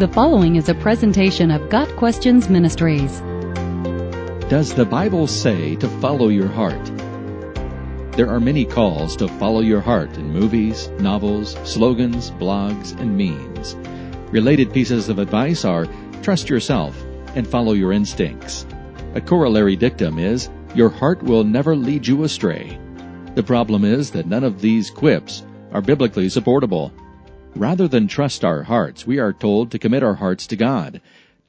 [0.00, 3.20] The following is a presentation of Got Questions Ministries.
[4.48, 6.82] Does the Bible say to follow your heart?
[8.16, 13.76] There are many calls to follow your heart in movies, novels, slogans, blogs, and memes.
[14.32, 15.86] Related pieces of advice are
[16.22, 16.98] trust yourself
[17.34, 18.64] and follow your instincts.
[19.14, 22.80] A corollary dictum is your heart will never lead you astray.
[23.34, 26.90] The problem is that none of these quips are biblically supportable.
[27.56, 31.00] Rather than trust our hearts, we are told to commit our hearts to God.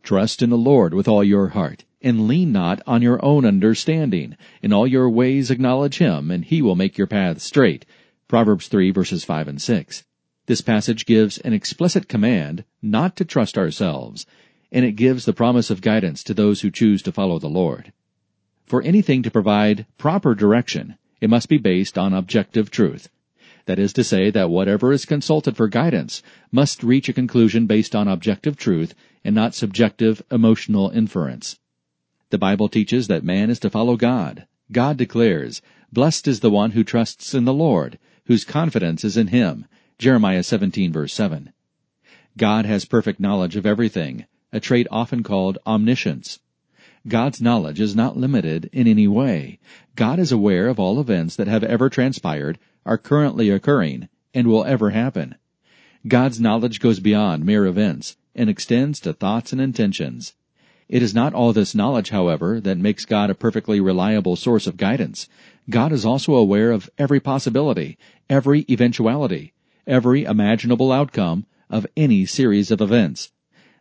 [0.04, 4.36] Trust in the Lord with all your heart, and lean not on your own understanding.
[4.62, 7.86] In all your ways acknowledge Him, and He will make your paths straight.
[8.28, 10.04] Proverbs 3 verses 5 and 6.
[10.48, 14.26] This passage gives an explicit command not to trust ourselves,
[14.72, 17.94] and it gives the promise of guidance to those who choose to follow the Lord.
[18.66, 23.08] For anything to provide proper direction, it must be based on objective truth.
[23.66, 27.96] That is to say that whatever is consulted for guidance must reach a conclusion based
[27.96, 31.60] on objective truth and not subjective emotional inference.
[32.30, 34.48] The Bible teaches that man is to follow God.
[34.72, 39.28] God declares, Blessed is the one who trusts in the Lord, whose confidence is in
[39.28, 39.66] him.
[40.00, 41.52] Jeremiah 17 verse 7.
[42.38, 46.40] God has perfect knowledge of everything, a trait often called omniscience.
[47.08, 49.60] God's knowledge is not limited in any way.
[49.96, 54.66] God is aware of all events that have ever transpired, are currently occurring, and will
[54.66, 55.36] ever happen.
[56.08, 60.34] God's knowledge goes beyond mere events and extends to thoughts and intentions.
[60.90, 64.78] It is not all this knowledge, however, that makes God a perfectly reliable source of
[64.78, 65.30] guidance.
[65.70, 67.98] God is also aware of every possibility,
[68.30, 69.54] every eventuality,
[69.88, 73.32] every imaginable outcome of any series of events.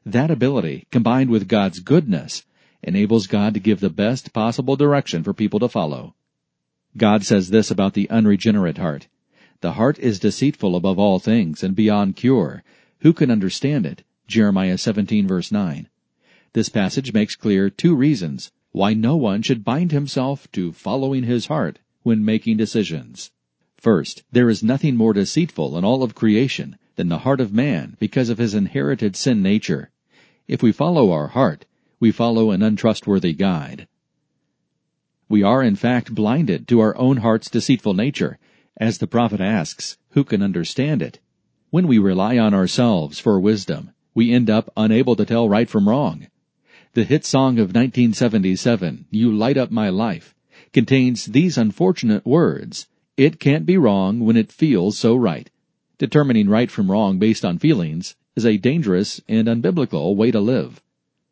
[0.07, 2.45] That ability, combined with God's goodness,
[2.83, 6.15] enables God to give the best possible direction for people to follow.
[6.97, 9.07] God says this about the unregenerate heart.
[9.61, 12.65] The heart is deceitful above all things and beyond cure.
[13.01, 14.03] Who can understand it?
[14.27, 15.89] Jeremiah 17 verse 9.
[16.53, 21.47] This passage makes clear two reasons why no one should bind himself to following his
[21.47, 23.31] heart when making decisions.
[23.77, 27.97] First, there is nothing more deceitful in all of creation than the heart of man
[27.99, 29.91] because of his inherited sin nature.
[30.49, 31.67] If we follow our heart,
[32.01, 33.87] we follow an untrustworthy guide.
[35.31, 38.37] We are in fact blinded to our own heart's deceitful nature.
[38.77, 41.21] As the prophet asks, who can understand it?
[41.71, 45.89] When we rely on ourselves for wisdom, we end up unable to tell right from
[45.89, 46.27] wrong.
[46.95, 50.35] The hit song of 1977, You Light Up My Life,
[50.73, 55.49] contains these unfortunate words, It can't be wrong when it feels so right.
[55.97, 60.83] Determining right from wrong based on feelings is a dangerous and unbiblical way to live.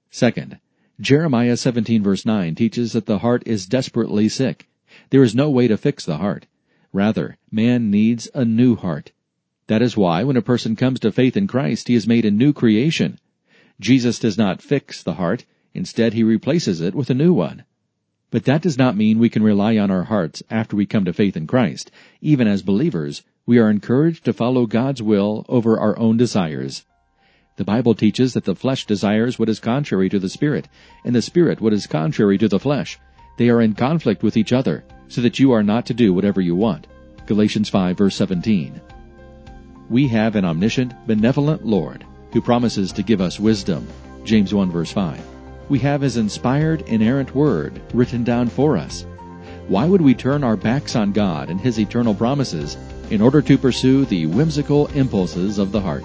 [0.08, 0.60] Second,
[1.00, 4.68] Jeremiah 17 verse 9 teaches that the heart is desperately sick.
[5.10, 6.46] There is no way to fix the heart.
[6.92, 9.12] Rather, man needs a new heart.
[9.68, 12.32] That is why when a person comes to faith in Christ, he is made a
[12.32, 13.20] new creation.
[13.78, 15.44] Jesus does not fix the heart.
[15.72, 17.62] Instead, he replaces it with a new one.
[18.32, 21.12] But that does not mean we can rely on our hearts after we come to
[21.12, 21.92] faith in Christ.
[22.20, 26.84] Even as believers, we are encouraged to follow God's will over our own desires.
[27.58, 30.68] The Bible teaches that the flesh desires what is contrary to the Spirit,
[31.04, 33.00] and the Spirit what is contrary to the flesh.
[33.36, 36.40] They are in conflict with each other, so that you are not to do whatever
[36.40, 36.86] you want.
[37.26, 38.80] Galatians 5 verse 17.
[39.90, 43.88] We have an omniscient, benevolent Lord who promises to give us wisdom.
[44.22, 45.20] James 1 verse 5.
[45.68, 49.04] We have his inspired, inerrant word written down for us.
[49.66, 52.76] Why would we turn our backs on God and his eternal promises
[53.10, 56.04] in order to pursue the whimsical impulses of the heart?